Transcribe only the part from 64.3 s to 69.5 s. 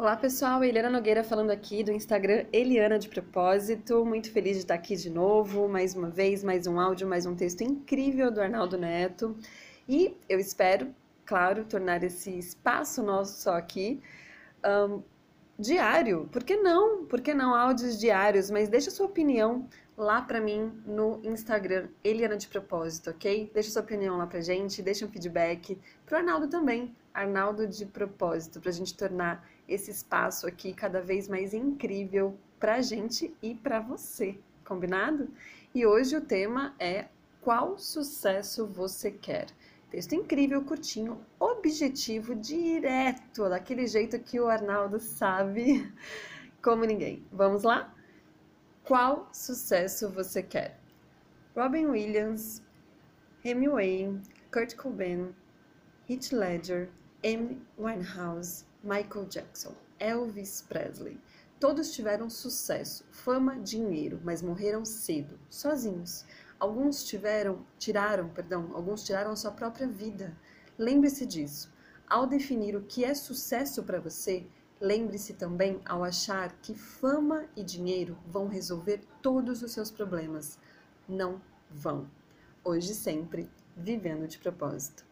morreram cedo, sozinhos. Alguns tiveram, tiraram, perdão, alguns tiraram a sua